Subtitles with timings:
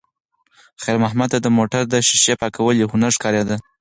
[0.83, 3.55] خیر محمد ته د موټر د ښیښې پاکول یو هنر ښکارېده.